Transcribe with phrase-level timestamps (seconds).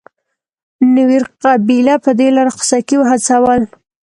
[0.95, 3.61] نوير قبیله په دې لار خوسکي وهڅول.